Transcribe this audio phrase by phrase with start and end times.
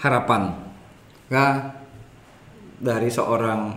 [0.00, 0.56] harapan
[1.28, 1.76] kah
[2.80, 3.76] dari seorang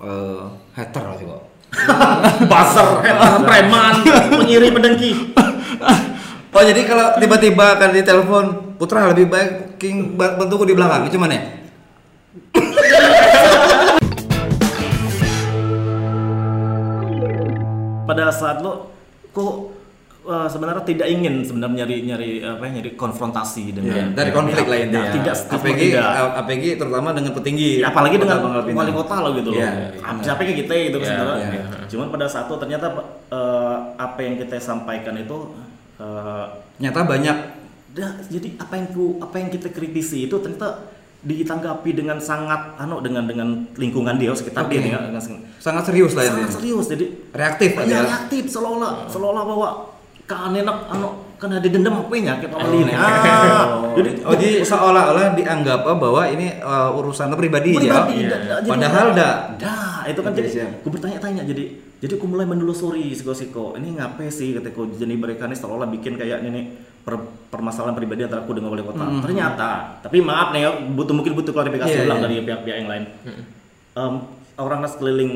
[0.00, 1.42] eh, hater sih kok.
[2.54, 3.02] Hater,
[3.42, 3.94] preman,
[4.30, 5.34] pengiri pedengki.
[6.54, 8.44] Oh jadi kalau tiba-tiba akan ditelepon
[8.78, 11.34] Putra lebih baik King bantuku di belakang, itu mana?
[18.06, 18.94] Pada saat lo
[19.34, 19.73] kok
[20.24, 25.04] eh, sebenarnya tidak ingin sebenarnya nyari nyari apa ya, nyari konfrontasi dengan Dari konflik intinya.
[25.04, 26.08] Nah, tidak APG, tidak.
[26.40, 27.70] APG terutama dengan petinggi.
[27.80, 29.60] Ya, apalagi dengan wali kota lo gitu loh.
[29.60, 29.70] Iya,
[30.00, 30.24] Apa- iya.
[30.24, 31.48] Siapa kayak kita gitu Iya, sebenarnya.
[31.52, 31.64] iya.
[31.88, 32.86] Cuman pada saat itu ternyata
[33.30, 35.38] eh, apa yang kita sampaikan itu
[36.00, 37.36] eh, Nyata banyak
[37.94, 40.90] dah, jadi apa yang ku apa yang kita kritisi itu ternyata
[41.22, 43.48] ditanggapi dengan sangat anu dengan dengan
[43.78, 44.76] lingkungan dia sekitar Oke.
[44.76, 46.44] dia dengan, dengan sangat sangat serius lah ini.
[46.50, 47.96] serius jadi Reaktif ya, aja.
[48.04, 49.68] reaktif seolah-olah seolah-olah bahwa
[50.24, 52.92] kan enak anu kan ada dendam apa ya kita wali ini.
[53.04, 53.92] Ah.
[53.94, 58.32] Jadi Oh jadi seolah-olah dianggap oh, bahwa ini uh, urusan pribadi, pribadi ya.
[58.32, 59.34] dah, jadi- Padahal dah.
[59.54, 60.70] dah itu kan Oke, jadi siap.
[60.80, 61.64] gue bertanya-tanya jadi
[61.96, 66.42] jadi aku mulai menelusuri siko-siko ini ngapain sih ketika jadi mereka ini seolah bikin kayak
[66.42, 69.04] ini per- permasalahan pribadi antara aku dengan wali kota.
[69.20, 69.70] Ternyata
[70.00, 72.24] tapi maaf nih ya butuh mungkin butuh klarifikasi Iya, ulang iya.
[72.24, 73.04] dari pihak-pihak yang lain.
[73.94, 74.14] Em,
[74.56, 75.32] orang sekeliling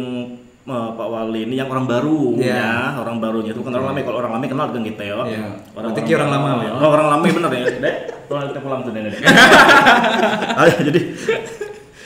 [0.69, 2.55] eh, Pak Wali ini yang orang baru Iya.
[2.55, 5.19] ya orang barunya itu kan orang lama kalau orang lama kenal dengan kita ya Iya.
[5.73, 6.73] orang, Berarti orang lama, ya?
[6.75, 8.93] oh, orang lama bener ya dek pulang kita pulang tuh.
[10.55, 11.01] Ah, jadi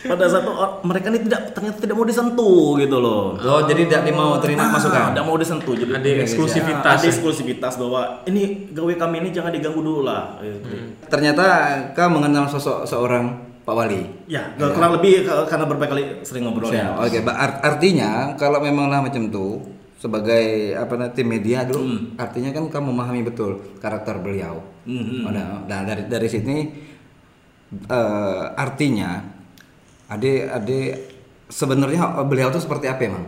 [0.02, 3.86] pada saat itu or- mereka ini tidak ternyata tidak mau disentuh gitu loh Oh jadi
[3.86, 5.14] tidak mau terima Ah, masukan.
[5.14, 6.94] tidak mau disentuh jadi Ada eksklusivitas.
[6.98, 10.74] ada eksklusivitas bahwa ini gawe kami ini jangan diganggu dulu lah gitu.
[11.06, 11.44] Ternyata
[11.92, 14.02] kau mengenal sosok seorang Pak Wali.
[14.26, 18.58] ya kurang lebih ke- karena berbagai kali sering ngobrol Ya, ya Oke, art- artinya kalau
[18.58, 19.62] memang lah macam tuh
[19.96, 20.42] sebagai
[20.74, 24.58] apa namanya tim media dulu, artinya kan kamu memahami betul karakter beliau.
[24.82, 25.30] Hmm, hmm.
[25.30, 26.56] Nah, nah, dari dari sini
[27.72, 29.22] eh, artinya
[30.08, 30.80] ade ade
[31.46, 33.24] sebenarnya beliau tuh seperti apa emang?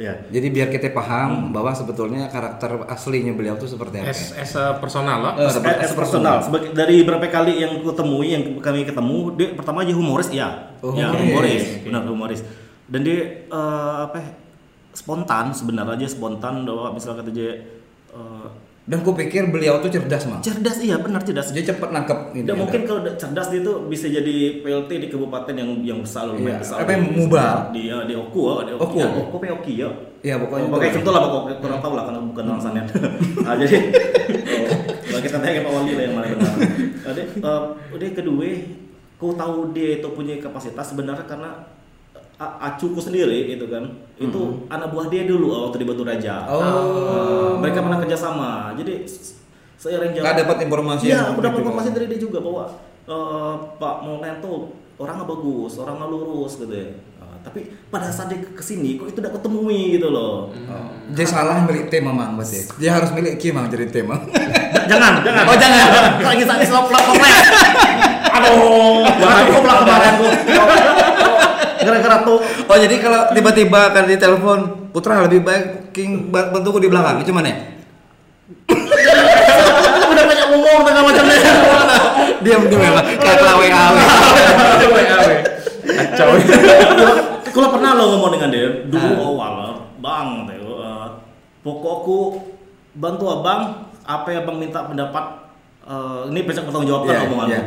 [0.00, 0.16] Iya.
[0.32, 4.08] Jadi biar kita paham bahwa sebetulnya karakter aslinya beliau tuh seperti apa.
[4.08, 5.32] as, as a personal lah.
[5.36, 6.40] Eh, Eh, eh, personal.
[6.40, 10.72] Sebagai dari berapa kali yang ku temui, yang kami ketemu, dia pertama aja humoris, ya,
[10.80, 11.20] Oh, ya humoris.
[11.20, 11.84] humoris, Oke.
[11.84, 12.40] benar humoris.
[12.88, 14.16] Dan dia eh, apa?
[14.16, 14.30] ya,
[14.90, 17.52] Spontan sebenarnya spontan bahwa misalnya kata dia
[18.10, 18.46] eh,
[18.90, 20.42] Dan ku pikir beliau tuh cerdas, Mang.
[20.42, 21.54] cerdas, iya benar cerdas.
[21.54, 22.46] Dia cepat nangkep gitu.
[22.50, 26.26] Dan mungkin kalau udah cerdas dia tuh bisa jadi PLT di kabupaten yang yang besar
[26.26, 26.66] lumayan Iya.
[26.66, 26.76] besar.
[26.82, 27.70] Apa yang Mubah?
[27.70, 28.82] Di eh, di Oku, eh, di Oku.
[28.82, 28.98] Oku.
[28.98, 29.88] Ya, Oku apa Oki ya?
[30.26, 30.66] Iya, pokoknya.
[30.74, 32.82] Pokoknya itu lah pokoknya kurang tahu lah karena bukan orang sana.
[33.46, 33.76] nah, jadi
[34.58, 34.66] oh,
[35.06, 36.52] kalau kita tanya ke Pak Wali lah yang mana benar.
[37.06, 37.62] Jadi eh,
[37.94, 38.48] udah kedua,
[39.22, 41.50] kau tahu dia itu punya kapasitas sebenarnya karena
[42.40, 43.84] acuku sendiri itu kan
[44.16, 46.48] itu anak buah dia dulu waktu di Batu Raja.
[46.48, 46.56] Oh.
[46.56, 48.50] Eh, mereka pernah kerjasama.
[48.74, 49.36] Jadi s-
[49.76, 50.24] seiring jalan.
[50.24, 51.62] Kak dapat informasi Iya, yang aku dapat gitu.
[51.62, 52.64] informasi dari dia juga bahwa
[53.04, 56.88] eh, Pak Molen tuh orangnya bagus, orangnya lurus gitu ya.
[57.20, 60.48] Eh, tapi pada saat dia ke sini kok itu tidak ketemui gitu loh.
[61.10, 62.72] Dia salah milik tema mang berarti.
[62.76, 64.16] Dia harus milik Ki mang jadi tema.
[64.88, 65.44] jangan, jangan.
[65.44, 65.88] Oh, jangan.
[66.18, 66.88] Lagi saat ini slop.
[68.30, 70.14] Aduh, jangan kok kemarin.
[71.90, 77.18] Gara-gara tuh oh jadi kalau tiba-tiba akan ditelepon Putra lebih baik King bantuku di belakang
[77.18, 77.50] itu mana?
[80.10, 81.38] udah banyak ngomong tengah macamnya.
[82.44, 84.02] Diam diam memang kayak kelawe awe.
[85.84, 86.28] Kacau.
[87.50, 89.20] Kalau pernah lo ngomong dengan dia dulu Ah.
[89.20, 89.54] awal,
[89.98, 91.06] bang, Teo, eh,
[91.60, 92.18] pokokku
[92.94, 93.62] bantu abang,
[94.00, 95.24] apa yang abang minta pendapat.
[95.82, 97.60] eh, ini besok bertanggung jawabkan Iya, omongan iya.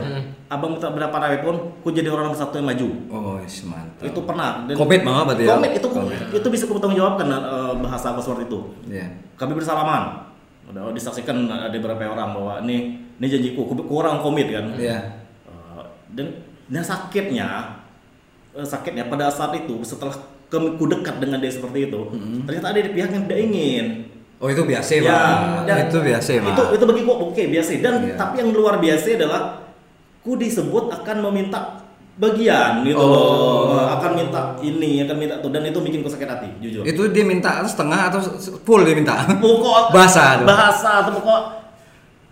[0.54, 2.88] Abang minta pendapat apa pun, ku jadi orang nomor satu yang maju.
[3.10, 4.06] Oh, yes, mantap.
[4.06, 4.64] Itu pernah.
[4.64, 5.50] Dan- Komit banget berarti ya?
[5.52, 6.20] Komit itu Komit.
[6.30, 8.60] itu bisa ku bertanggung jawabkan eh, bahasa apa seperti itu.
[8.88, 9.08] Iya.
[9.34, 10.30] Kami bersalaman.
[10.64, 12.78] Udah disaksikan ada beberapa orang bahwa ini
[13.14, 14.72] ini janjiku, ku, ku orang komit kan.
[14.74, 15.00] Iya.
[15.44, 15.82] Uh,
[16.12, 16.30] dan
[16.66, 17.48] dan sakitnya
[18.52, 20.14] eh, sakitnya pada saat itu setelah
[20.48, 22.02] ku dekat dengan dia seperti itu
[22.46, 23.86] ternyata ada di pihak yang tidak ingin
[24.38, 25.66] Oh itu biasa Ya, Bang.
[25.66, 26.52] dan Itu biasa Bang.
[26.52, 28.14] itu itu bagi kok oke biasa dan Iya.
[28.14, 29.42] tapi yang luar biasa adalah
[30.24, 31.84] ku disebut akan meminta
[32.14, 33.10] bagian gitu Oh.
[33.68, 35.50] loh Eh, akan minta ini akan minta tuh.
[35.50, 36.84] Dan itu bikin ku sakit hati jujur.
[36.84, 38.20] Itu dia minta setengah atau
[38.60, 39.26] full dia minta?
[39.34, 40.46] pokok Bahasa tuh.
[40.46, 41.42] bahasa atau pokok.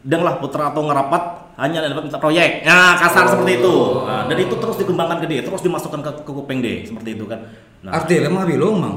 [0.02, 1.24] Denglah putra atau ngerapat
[1.58, 2.62] hanya dapat minta proyek.
[2.62, 3.32] Ya kasar Oh.
[3.36, 3.76] seperti itu.
[4.02, 7.26] Nah, dan itu terus dikembangkan ke dia terus dimasukkan ke, ke kuping dia seperti itu
[7.26, 7.40] kan.
[7.82, 7.92] Nah.
[7.96, 8.96] Arti lemah bilung mang.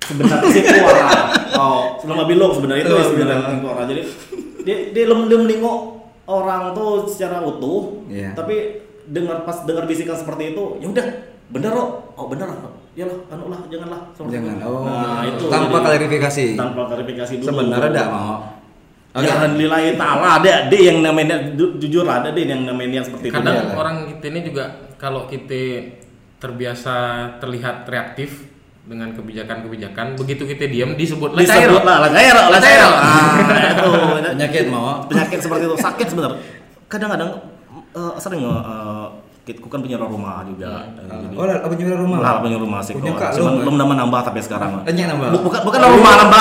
[0.00, 1.08] sebenarnya sih kuara
[1.56, 4.04] oh selama bilong sebenarnya itu Oh, sebenarnya kuara jadi
[4.60, 5.93] dia dia lem dia menengok
[6.26, 8.32] orang tuh secara utuh Iya.
[8.32, 11.06] tapi dengar pas dengar bisikan seperti itu ya udah
[11.46, 12.48] bener kok oh bener
[12.94, 14.54] ya lah anu lah janganlah seperti Jangan.
[14.54, 14.86] itu Oh.
[14.86, 16.44] nah itu tanpa jadi- klarifikasi.
[16.54, 18.36] tanpa klarifikasi dulu Sebenarnya enggak mau.
[19.14, 23.30] Ya lillahi ta'ala ada ada yang namanya ju- jujur ada ada yang namanya yang seperti
[23.30, 23.36] itu.
[23.36, 23.74] Kadang Iya.
[23.74, 24.64] orang kita ini juga
[24.96, 25.62] kalau kita
[26.38, 26.94] terbiasa
[27.38, 28.50] terlihat reaktif
[28.84, 31.66] dengan kebijakan-kebijakan, begitu kita diam disebut lah cair.
[31.66, 32.80] disebut lah lah cair lah cair.
[32.84, 33.32] Ah,
[33.70, 33.88] itu
[34.28, 35.00] Penyakit mau.
[35.04, 36.38] penyakit seperti itu sakit sebenarnya.
[36.86, 37.30] Kadang-kadang
[37.94, 39.08] eh, sering uh,
[39.44, 40.88] aku kan punya rumah juga.
[40.96, 42.16] Jadi, Oh, lah, punya rumah.
[42.18, 42.92] lah punya rumah sih.
[42.92, 43.20] Punya kok.
[43.22, 44.80] kak Cuman lu, belum nambah nambah tapi sekarang.
[44.84, 45.28] Nyek nambah.
[45.32, 46.40] Bu- Bukan bukan rumah nambah.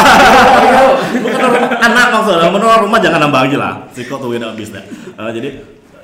[1.28, 2.48] bukan rumah anak maksudnya.
[2.50, 3.74] Menurut rumah jangan nambah lagi lah.
[3.92, 4.84] Si kok tuh udah habis dah.
[5.20, 5.50] Eh, jadi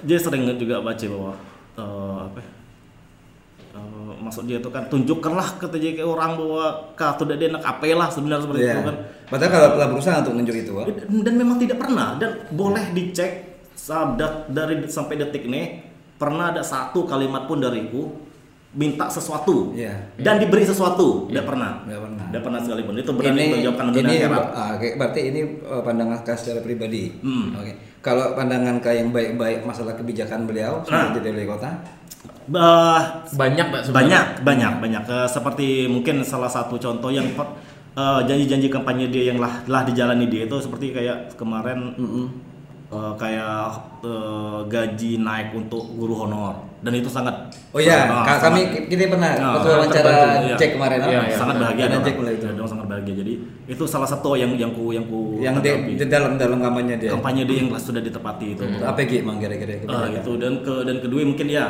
[0.03, 1.31] dia sering juga baca bahwa
[1.75, 2.39] eh, apa?
[2.39, 2.47] ya,
[3.75, 7.89] eh, maksud dia tuh kan tunjukkanlah ke TJK orang bahwa kau tidak dia nak apa
[7.91, 8.71] lah sebenarnya seperti Iya.
[8.71, 8.95] itu kan.
[9.25, 10.85] Padahal kalau telah berusaha untuk nunjuk itu, Wak.
[11.05, 13.31] Dan memang tidak pernah dan boleh dicek
[14.47, 15.81] dari sampai detik ini
[16.13, 18.11] pernah ada satu kalimat pun dariku
[18.69, 20.13] minta sesuatu Iya.
[20.15, 22.25] dan diberi sesuatu tidak pernah Nggak pernah.
[22.29, 24.45] tidak pernah sekalipun itu berarti ini menjawabkan ini benar akhirat.
[24.53, 27.03] ah, berarti ini eh, pandangan kak secara pribadi.
[27.17, 27.55] Hmm.
[27.55, 27.73] Oke.
[27.99, 31.09] Kalau pandangan kak yang baik-baik masalah kebijakan beliau Nah.
[31.09, 31.69] sebagai wali kota,
[32.49, 33.93] Bah, Banyak sebenarnya.
[33.93, 37.25] banyak banyak banyak Eh, seperti mungkin salah satu contoh yang
[37.91, 41.93] eh, janji-janji kampanye dia yang lah lah dijalani dia itu seperti kayak kemarin
[42.87, 43.69] eh, kayak
[44.01, 47.35] eh, gaji naik untuk guru honor dan itu sangat
[47.69, 50.11] Oh iya, sangat- Kak, kami sangat- kita pernah Nah, waktu wawancara
[50.41, 50.55] iya.
[50.55, 51.23] cek kemarin, Iya, ah.
[51.23, 51.35] iya.
[51.35, 52.01] sangat bahagia Ada dong.
[52.01, 52.45] cek mulai itu.
[52.47, 53.33] Ya, sangat bahagia jadi
[53.67, 57.11] itu salah satu yang yang ku yang ku Yang di, di dalam dalam kampanye dia.
[57.11, 60.09] kampanye dia yang sudah ditepati itu Apa Ki, mang kira-kira Ah, kebijakan?
[60.15, 61.65] gitu dan ke dan kedua mungkin ya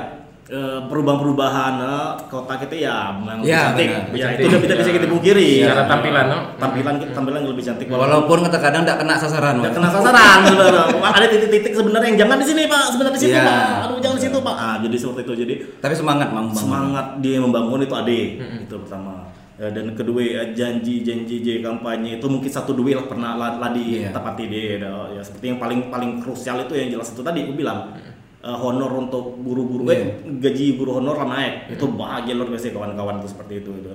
[0.50, 4.01] perubahan-perubahan eh, kota kita ya memang lebih Ya, cantik benar.
[4.12, 4.34] ya Cantik.
[4.36, 6.40] itu tidak tidak bisa kita pungkiri Secara tampilan, no?
[6.57, 10.86] tampilan tampilan lebih cantik walaupun kadang-kadang tidak kena sasaran, tidak kena sasaran sebenarnya.
[11.07, 13.46] ada titik-titik sebenarnya yang jangan di sini pak sebenarnya di situ Iya.
[13.46, 16.57] pak aduh jangan di situ pak ah jadi seperti itu jadi Tapi semangat mang Bang.
[16.57, 19.13] semangat dia membangun itu ade itu pertama
[19.60, 23.68] Ya, dan kedua ya, janji-janji J kampanye itu mungkin satu dua lah pernah lah, lah
[23.69, 24.07] Iya.
[24.07, 25.12] ditepati dia dah.
[25.12, 27.92] ya seperti yang paling paling krusial itu yang jelas itu tadi aku bilang
[28.40, 29.96] eh, honor untuk guru-guru Iya.
[29.96, 30.04] eh,
[30.40, 33.90] gaji guru honor lah naik itu bahagia luar biasa kawan-kawan itu seperti itu itu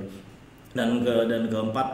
[0.72, 1.88] dan ke dan keempat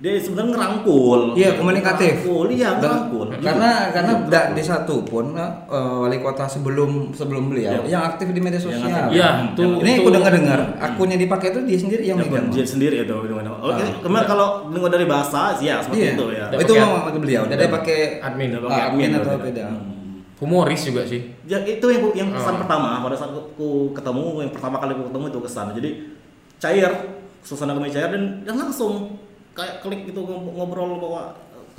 [0.00, 2.24] dia sebenarnya ngerangkul Iya, komunikatif.
[2.24, 3.92] ngerangkul iya Dan- ngerangkul karena Gitu.
[3.92, 4.22] karena Gitu.
[4.24, 5.52] tidak di satu pun eh,
[6.00, 7.90] wali kota sebelum sebelum beliau Iya.
[7.90, 9.12] yang aktif di media sosial.
[9.12, 9.52] Iya, Hmm.
[9.52, 9.76] tuh.
[9.78, 12.48] Ini aku dengar dengar akunnya dipakai itu dia sendiri yang megang.
[12.48, 13.76] dia sendiri itu Ah.
[14.00, 16.12] kemarin kalau dengar dari bahasa ya seperti Iya.
[16.16, 16.44] itu ya.
[16.48, 17.42] Itu pakai- mau pakai beliau.
[17.44, 18.48] Dia pakai Admin.
[18.50, 19.66] Ah, pakai admin admin atau beda.
[20.40, 21.36] Humoris juga sih.
[21.44, 22.60] Ya itu yang yang kesan Oh.
[22.64, 25.66] pertama pada saat aku ketemu yang pertama kali aku ketemu itu kesan.
[25.72, 25.90] Jadi
[26.56, 26.92] cair,
[27.40, 29.20] suasana kami cair dan, dan langsung
[29.52, 31.22] kayak klik gitu ngob- ngobrol bahwa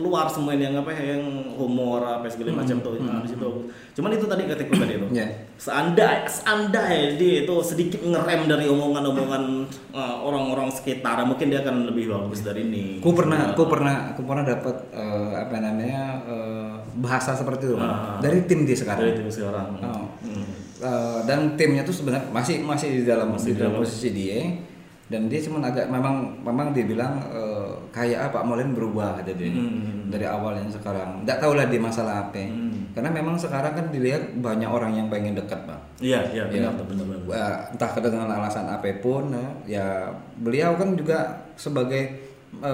[0.02, 3.70] keluar semua yang apa yang humor apa segala macam tuh nah, di situ.
[3.94, 5.08] Cuman itu tadi ketika tadi itu.
[5.14, 5.28] Iya.
[5.62, 9.44] Seandai seandai dia itu sedikit ngerem dari omongan-omongan
[9.94, 12.98] uh, orang-orang sekitar, mungkin dia akan lebih bagus dari ini.
[12.98, 17.78] Aku pernah, aku pernah, aku pernah dapat eh, apa namanya eh, bahasa seperti itu.
[17.78, 18.18] Ah.
[18.18, 19.06] dari tim dia dari sekarang.
[19.22, 19.68] tim sekarang.
[19.86, 20.10] Oh.
[20.26, 20.46] Hmm.
[20.82, 24.50] Eh, dan timnya tuh sebenarnya masih masih di dalam Masih di dalam posisi dia
[25.12, 27.51] dan dia cuma agak memang memang dia bilang eh,
[27.92, 30.08] kayak apa Molen berubah kata dia Hmm.
[30.08, 32.88] dari awal yang sekarang nggak tahu lah dia masalah apa Hmm.
[32.92, 36.66] karena memang sekarang kan dilihat banyak orang yang pengen dekat bang Iya, iya, Ya.
[36.66, 37.24] benar, tuh, benar, benar.
[37.28, 39.86] Wah, entah dengan alasan apa pun ya, ya
[40.36, 41.20] beliau kan juga
[41.54, 42.68] sebagai eh,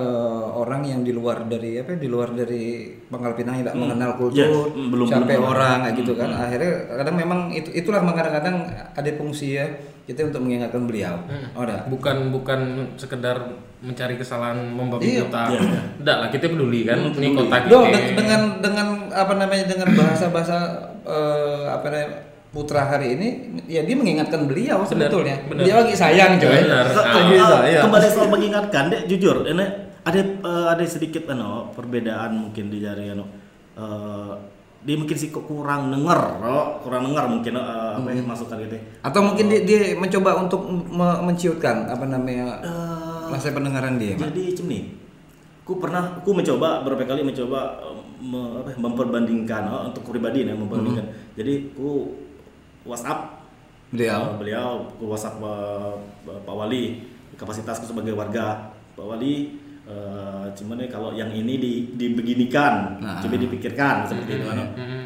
[0.51, 2.63] orang yang di luar dari apa di luar dari
[3.03, 3.85] Pangkal Pinang tidak Hmm.
[3.85, 5.47] mengenal Ya, kultur hmm, belum- sampai belum.
[5.47, 8.56] orang kayak gitu Hmm, kan akhirnya kadang memang itu itulah kadang-kadang
[8.91, 9.69] ada fungsi ya
[10.03, 11.19] kita untuk mengingatkan beliau
[11.53, 12.60] oh dah Bukan bukan
[12.96, 13.38] sekedar
[13.77, 15.24] mencari kesalahan membabi Iya.
[15.24, 15.43] buta.
[15.48, 15.81] Iya, iya.
[15.96, 16.98] Enggak lah, kita peduli kan.
[16.98, 17.77] Hmm, Ini kota kita.
[17.86, 20.57] De- dengan dengan apa namanya dengan bahasa-bahasa
[21.05, 22.10] eh, apa namanya
[22.58, 23.28] putra hari ini
[23.70, 25.36] ya dia mengingatkan beliau Benar, sebetulnya.
[25.46, 25.62] benar.
[25.62, 26.50] dia lagi sayang coy.
[26.58, 26.86] Benar.
[26.88, 27.14] Ke- Ah.
[27.14, 27.38] ke-
[27.70, 29.62] ke- kembali soal mengingatkan dek jujur ini
[30.02, 33.30] ada eh, ada sedikit ano perbedaan mungkin di jari ano.
[33.78, 34.34] Eh,
[34.80, 38.74] dia mungkin sih kurang denger oh, kurang denger mungkin eh, apa yang masukan gitu
[39.04, 44.34] atau mungkin dia, dia mencoba untuk me- menciutkan apa namanya Eh, masa pendengaran dia Pak?
[44.34, 44.98] jadi ni.
[45.62, 47.86] Ku pernah ku mencoba beberapa kali mencoba
[48.18, 52.18] me- apa, memperbandingkan oh, untuk pribadi nih membandingkan jadi ku
[52.88, 53.20] WhatsApp
[53.88, 54.20] Beliau.
[54.25, 55.94] eh, beliau WhatsApp eh,
[56.25, 56.84] Pak Wali
[57.36, 63.20] kapasitasku sebagai warga Pak Wali eh, cuman nih kalau yang ini di dibeginikan Nah.
[63.20, 64.58] coba dipikirkan seperti itu kan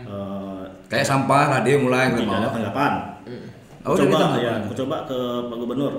[0.03, 2.93] Eh, kayak sampah lah dia mulai tidak ada tanggapan.
[3.81, 5.93] Oh, Aku udah coba ya, aku coba ke Pak Gubernur.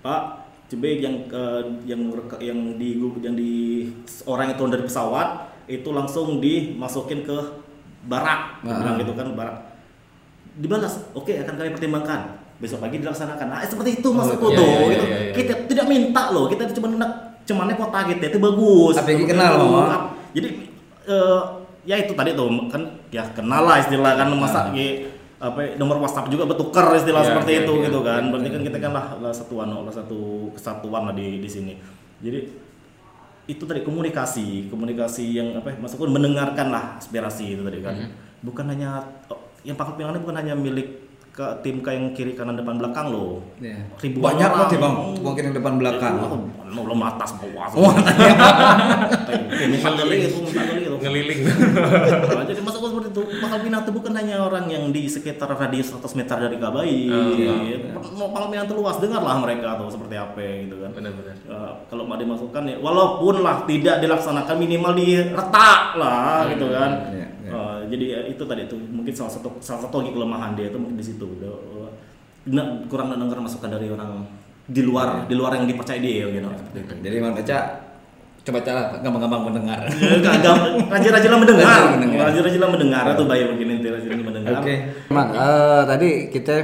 [0.00, 0.22] Pak,
[0.66, 2.00] coba yang eh, yang
[2.40, 2.88] yang di
[3.20, 3.52] yang di
[4.24, 5.28] orang yang turun dari pesawat
[5.66, 7.36] itu langsung dimasukin ke
[8.04, 8.78] barak, Dia Ah.
[8.78, 9.56] bilang gitu kan barak.
[10.60, 12.20] Dibalas, oke akan kami pertimbangkan.
[12.60, 13.46] Besok pagi dilaksanakan.
[13.48, 14.68] Nah, seperti itu Oh, maksudku iya, tuh.
[14.68, 15.04] iya, gitu.
[15.08, 15.32] iya, iya.
[15.32, 18.94] Kita tidak minta loh, kita cuma nak cuman kota kita itu bagus.
[19.00, 19.56] Seperti kenal.
[19.56, 20.12] Mama?
[20.36, 20.48] Jadi
[21.08, 21.42] eh,
[21.88, 25.08] ya itu tadi tuh kan ya kenal lah istilah kan masa ya,
[25.40, 28.62] apa nomor WhatsApp juga bertukar istilah Ya, seperti ya, itu ya, gitu kan berarti kan
[28.68, 31.80] kita kan lah, lah satuan lah satu kesatuan lah di di sini
[32.20, 32.44] jadi
[33.48, 37.96] itu tadi komunikasi komunikasi yang apa maksudku mendengarkan lah aspirasi itu tadi kan
[38.44, 39.00] bukan hanya
[39.32, 40.88] oh, yang pangkal pinang ini bukan hanya milik
[41.30, 43.38] ke tim ke yang kiri kanan depan belakang loh.
[43.62, 43.86] Iya.
[44.02, 44.60] Ribuan Banyak orang.
[44.66, 46.14] loh bang, mungkin yang depan belakang.
[46.20, 47.90] Oh, belum atas bawah Oh,
[49.58, 51.40] minta kali itu ngeliling.
[52.30, 55.90] Nah, jadi masuk seperti itu Pangkal Pinang itu bukan hanya orang yang di sekitar radius
[55.94, 57.10] 100 meter dari Kabai
[58.14, 60.90] mau Pangkal Pinang itu luas dengarlah mereka tuh seperti apa gitu kan.
[60.94, 66.90] Benar-benar Ya, kalau mau dimasukkan ya walaupun lah tidak dilaksanakan minimal diretak lah gitu kan.
[67.10, 67.19] Iya, iya.
[67.19, 67.19] Eh,
[67.90, 70.96] jadi ya, itu tadi tuh mungkin salah satu salah satu lagi kelemahan dia itu mungkin
[70.96, 71.90] di situ udah eh,
[72.54, 74.24] na- kurang dengar masukan dari orang
[74.64, 76.94] di luar di luar yang dipercaya dia gitu seperti itu.
[77.02, 77.58] Jadi Mang Baca
[78.40, 79.78] coba cara gampang-gampang mendengar.
[80.00, 81.66] Ya, Gagam, rajin-rajin lah mendengar.
[81.66, 82.22] Rajin mendengar.
[82.30, 84.60] Rajin-rajin lah mendengar itu baik begini nanti rajin mendengar.
[84.62, 84.74] Oke.
[85.12, 86.56] Mang, eh, tadi kita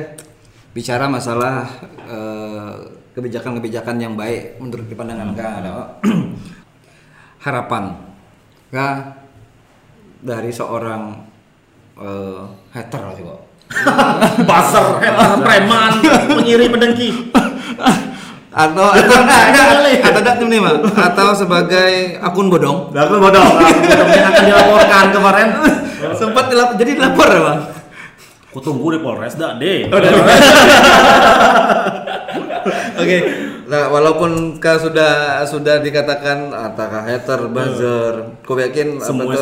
[0.73, 1.68] bicara masalah
[2.06, 2.75] eh,
[3.16, 5.71] kebijakan-kebijakan yang baik menurut pandangan Kak ada
[7.45, 7.97] harapan
[8.68, 9.25] Kak
[10.26, 11.14] dari seorang
[12.02, 12.42] eh,
[12.75, 13.40] hater lah sih kok.
[14.49, 14.87] Baser,
[15.42, 16.02] preman,
[16.35, 17.11] penyiri pedengki.
[18.56, 19.52] atau atau enggak,
[20.00, 22.88] atau enggak nih Mang atau sebagai akun bodong.
[22.97, 25.49] Lah aku bodoh, aku bodoh yang akan dilaporkan kemarin.
[26.16, 27.61] sempat dilap, jadi lapor ya Bang
[28.56, 29.85] Aku tunggu di Polres dah deh.
[32.97, 33.18] Oke,
[33.66, 39.35] nah walaupun kau sudah sudah dikatakan apakah hater, buzzer, ku yakin Semua-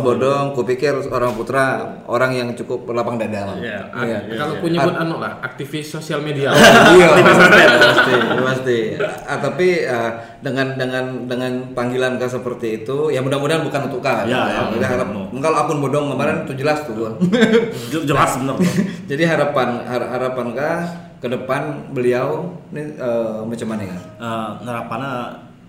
[0.00, 1.64] bodong, ku pikir orang putra
[2.08, 3.52] orang yang cukup lapang dada.
[3.52, 3.60] Bang.
[3.60, 3.78] Iya.
[3.92, 4.18] Iya.
[4.36, 6.48] kalau aku nyebut anu lah aktivis sosial media
[6.96, 8.78] Iya, pasti, pasti.
[9.28, 10.10] Ah, tapi ah,
[10.40, 14.24] dengan dengan dengan panggilan kau seperti itu, ya mudah-mudahan bukan untuk kau.
[14.24, 14.88] Ya, ya,
[15.38, 16.94] kalau akun bodong kemarin itu jelas tuh.
[16.96, 17.10] gua.
[17.92, 18.56] Jelas bener.
[18.56, 18.64] tuh.
[19.10, 22.28] Jadi harapan har- harapan kah ke depan beliau
[22.68, 23.98] ini eh, macam mana ya?
[24.16, 25.12] Eh, harapannya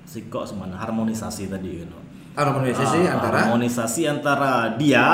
[0.04, 1.98] sih kok semana harmonisasi tadi gitu.
[2.32, 5.06] Harmonisasi Ah, antara harmonisasi antara dia,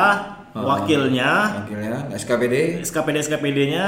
[0.54, 3.88] wakilnya, wakilnya SKPD SKPD SKPD-nya,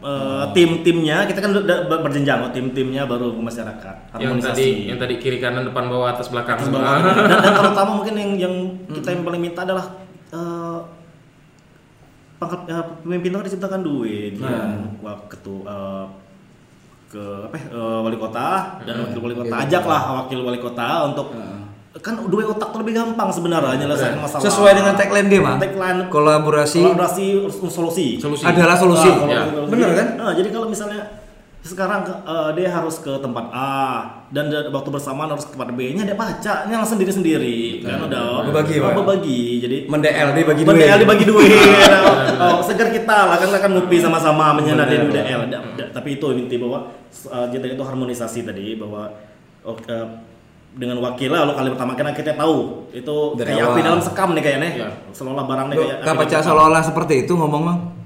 [0.00, 3.94] eh, tim-timnya, kita kan udah ber- berjenjang kok tim-timnya baru ke masyarakat.
[4.16, 6.98] yang tadi yang tadi kiri kanan depan bawah atas belakang Atas bawah.
[6.98, 8.54] dan, dan terutama mungkin yang yang
[8.88, 9.86] kita yang paling minta adalah
[10.30, 10.78] eh,
[12.38, 14.32] pangkat eh, pemimpin itu kan diciptakan duit.
[14.38, 14.86] Nah.
[15.02, 16.04] Wah, ketua eh,
[17.08, 18.48] ke apa ya, eh, wali kota
[18.86, 19.54] dan wakil wali kota.
[19.66, 21.34] Ajaklah wakil wali kota untuk
[21.98, 24.44] kan dua otak lebih gampang sebenarnya nyelesain masalah.
[24.46, 28.22] Sesuai dengan tagline dia mah tagline kolaborasi kolaborasi solusi.
[28.22, 28.46] Solusi.
[28.46, 29.42] adalah solusi Ah, Ya.
[29.66, 30.06] Bener kan?
[30.14, 31.17] Nah, jadi kalau misalnya
[31.68, 33.76] sekarang eh, dia harus ke tempat A
[34.28, 37.58] dan da- waktu bersamaan harus ke tempat B nya dia baca nya langsung sendiri sendiri
[37.80, 41.50] kan udah Berbagi, oh, berbagi jadi mendel dibagi Bagi duit dibagi duit.
[42.42, 44.56] oh, segar kita lah kan akan ngopi sama-sama.
[44.56, 46.88] Da- da- Tapi itu inti bahwa
[47.26, 49.12] uh, itu harmonisasi tadi bahwa
[49.60, 50.06] oh, uh,
[50.70, 53.86] dengan wakil lah lo kali pertama kan kita tahu itu Dari kayak api awal.
[53.88, 54.88] dalam sekam nih kayaknya Iya.
[55.10, 56.44] seolah barangnya kayak api dalam sekam.
[56.44, 57.97] seolah-olah seperti itu ngomong bang Ah,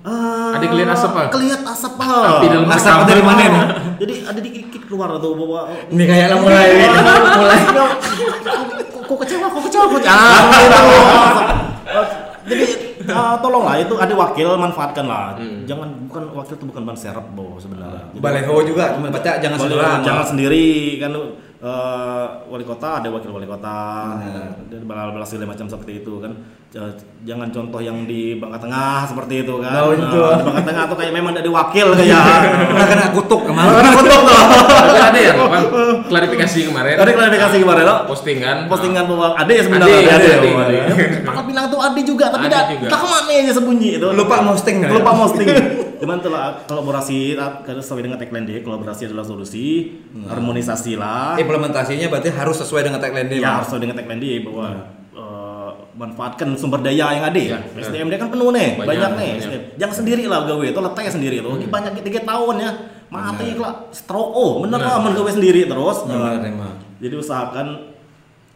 [0.62, 1.26] Ada kelihatan asap, Pak?
[1.34, 2.06] Kelihatan asap Pak.
[2.38, 3.62] Api dalam Asap dari mana nih?
[3.98, 6.66] Jadi ada dikit keluar tuh bahwa ini kayaknya mulai
[7.34, 7.58] mulai
[9.02, 10.22] kok kecewa, kok kecewa, kok kecewa.
[12.42, 12.66] Jadi
[13.10, 15.34] uh, tolonglah itu ada wakil manfaatkan lah.
[15.64, 18.10] Jangan bukan wakil itu bukan ban serep boh sebenarnya.
[18.12, 20.66] Jadi- baleho juga cuma baca jangan seorang jangan sendiri
[20.98, 21.12] kan
[21.62, 23.78] eh, wali kota ada wakil wali kota
[24.18, 24.66] Benar.
[24.66, 26.32] dan bala segala macam seperti itu kan.
[27.22, 29.76] Jangan contoh yang di Bangka Tengah seperti itu kan.
[29.76, 30.08] Oh, itu.
[30.08, 32.24] Nah, di Bangka Tengah tuh kayak memang ada wakil kayak
[32.72, 33.92] Udah kena kutuk kemarin.
[33.92, 34.40] Untuk tuh.
[34.72, 35.68] Tapi ada ya Bang,
[36.08, 36.96] klarifikasi kemarin?
[36.96, 37.96] Tadi klarifikasi kemarin lo.
[38.08, 38.56] Postingan.
[38.72, 39.98] Postingan bahwa ada ya sebenarnya.
[40.00, 40.78] Ada, ada, ada.
[41.28, 44.08] Pangkal Pinang tuh ada juga tapi Ada tidak tak ke mana aja sembunyi itu.
[44.08, 44.88] Lupa posting ya?
[44.88, 45.46] lupa posting
[46.02, 52.10] cuman tuh lah kolaborasi karena sesuai dengan tagline dia kolaborasi adalah solusi harmonisasi lah implementasinya
[52.10, 54.66] berarti harus sesuai dengan tagline dia ya harus sesuai dengan tagline dia bahwa
[55.12, 55.42] eh,
[55.92, 57.36] manfaatkan sumber daya yang ada.
[57.36, 59.30] Ya, SDM dia kan penuh nih Banyak, banyak, nih.
[59.36, 59.44] banyak.
[59.44, 59.62] SDM.
[59.76, 61.36] jangan sendiri lah gawe itu letaknya sendiri.
[61.44, 62.70] Tuh banyak tiga tahun ya.
[63.12, 64.32] Mati lah stroke.
[64.32, 66.08] Oh bener lah men gawe sendiri terus.
[66.08, 66.80] Eh, emang.
[66.96, 67.91] jadi usahakan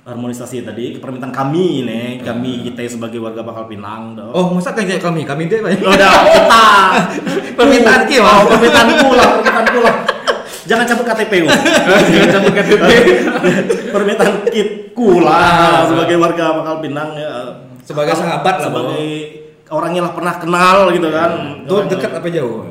[0.06, 4.30] harmonisasi tadi permintaan kami nih kami kita sebagai warga Bakal Pinang dah.
[4.30, 5.26] oh masa kayak kami?
[5.26, 5.74] Kami deh Bang?
[5.82, 6.66] udah kita.
[7.58, 8.30] Permintaan ki Bang.
[8.30, 9.92] oh, permintaan pula permintaan pula
[10.66, 11.48] jangan cabut KTP lu
[12.14, 12.90] Jangan cabut KTP.
[13.94, 17.30] permintaan kitku lah sebagai warga Bakal Pinang ya
[17.82, 19.06] Sebagai sahabat lah, sebagai
[19.70, 21.30] orang yang lah pernah kenal gitu kan.
[21.70, 22.66] Tuh dekat apa jauh?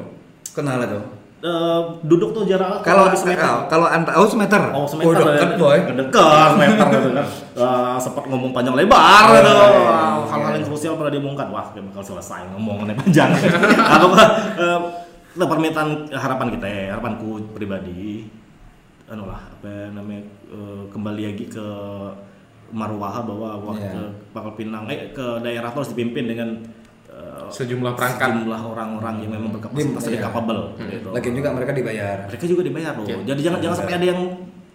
[0.52, 1.15] Kenal lah tuh
[1.46, 3.38] eh, duduk tuh jarak Kalau lebih semeter.
[3.40, 4.64] kalau kalau anta oh semeter.
[4.74, 5.14] Oh, semeter.
[5.14, 5.58] Oh, deket, ya.
[5.58, 5.78] boy.
[5.94, 7.28] Dekat, semeter gitu kan.
[7.56, 9.48] Eh, sempat ngomong panjang lebar Oh, gitu.
[9.48, 10.28] iya, Wah, iya.
[10.28, 11.48] Hal-hal yang krusial pernah diomongkan.
[11.48, 13.32] Wah, kayak bakal selesai ngomongannya panjang.
[13.96, 14.22] Apa
[14.58, 14.80] eh,
[15.32, 18.28] itu permintaan harapan kita ya, harapanku pribadi.
[19.06, 21.68] Anu lah, apa namanya eh, kembali lagi ke
[22.72, 23.94] marwah bahwa wah, Iya.
[23.94, 24.02] ke
[24.34, 26.85] Pangkal Pinang eh ke daerah itu harus dipimpin dengan eh,
[27.48, 28.30] Sejumlah perangkat.
[28.32, 30.12] sejumlah orang-orang yang memang berkapasitas Iya.
[30.12, 31.10] dan capable gitu.
[31.10, 32.18] Lagi juga mereka dibayar.
[32.26, 33.04] Mereka juga dibayar loh.
[33.04, 33.14] Oke.
[33.24, 34.22] Jadi jangan jangan sampai ada yang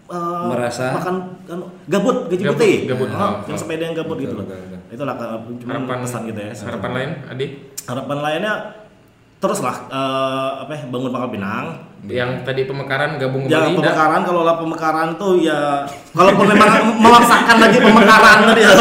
[0.06, 2.74] uh, Merasa- makan kan, gabut gaji Gabut, putih.
[2.86, 3.08] gabut.
[3.08, 3.60] Ah, Oh, jangan oh.
[3.60, 4.46] sampai ada yang gabut Betul, gitu loh.
[4.46, 4.80] betul, betul.
[4.90, 6.52] Itulah uh, cuma Harapan pesan gitu ya.
[6.52, 7.46] Harapan lain, Adi?
[7.86, 8.52] Harapan lainnya
[9.40, 11.66] teruslah uh, apa ya, bangun Pangkal Pinang.
[12.02, 13.76] Yang tadi pemekaran gabung Ya kembali.
[13.76, 13.92] nggak?
[13.92, 18.72] pemekaran kalau lah pemekaran tuh ya kalaupun memang memaksakan lagi pemekaran tadi ya.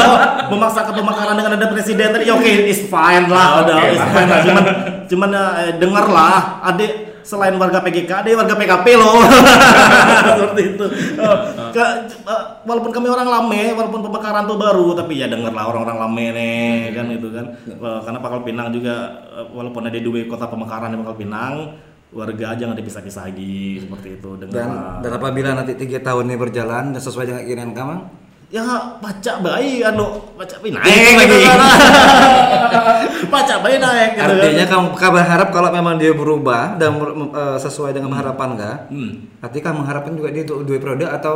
[0.48, 4.08] Memaksakan pemekaran dengan ada presiden tadi ya oke is fine lah udah Oke is lah.
[4.10, 4.40] fine lah.
[4.42, 4.64] Cuman
[5.06, 6.36] cuman ya, eh, dengar lah
[6.66, 9.20] adik selain warga PGK ada warga PKP loh.
[10.32, 10.86] Seperti itu.
[11.20, 11.38] Eh,
[11.70, 15.98] ke- eh, walaupun kami orang lame walaupun pemekaran tuh baru tapi ya denger lah orang-orang
[16.00, 17.46] lame nih kan itu kan.
[17.68, 18.96] Eh, karena Pangkal Pinang juga
[19.30, 21.56] eh, walaupun ada dua kota pemekaran di Pangkal Pinang
[22.10, 26.84] warga jangan dipisah-pisah lagi seperti itu dengar Dan, dan apabila nanti tiga tahun ini berjalan
[26.89, 27.96] dan sesuai dengan keinginan kamu,
[28.50, 28.66] ya
[28.98, 31.38] baca bayi anu baca bayi naik gitu lagi.
[31.46, 31.60] kan.
[33.30, 34.72] baca bayi naik gitu artinya kan.
[34.74, 36.98] kamu kamu berharap kalau memang dia berubah dan
[37.30, 38.75] eh, sesuai dengan harapan kah?
[38.89, 39.30] Hmm.
[39.39, 41.36] Artinya kamu mengharapkan juga dia untuk dua periode atau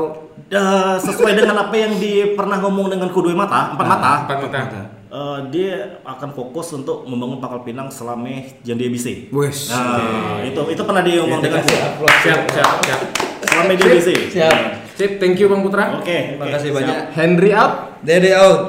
[0.50, 4.82] Ya, sesuai dengan apa yang di pernah ngomong dengan kedua mata empat mata Empat mata.
[5.14, 8.26] Eh, dia akan fokus untuk membangun Pangkal Pinang selama
[8.62, 9.70] yang dia bisa Wes.
[9.70, 12.02] nah itu itu pernah dia ngomong dengan Siap,
[12.50, 13.02] siap, siap.
[13.46, 14.58] selama dia bisa Siap.
[14.94, 15.96] Sip, thank you Bang Putra.
[15.96, 16.78] oke Terima oke, kasih siap.
[16.78, 16.98] banyak.
[17.14, 17.74] Henry out.
[18.02, 18.62] Dede out.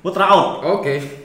[0.00, 1.19] Putra out Oke.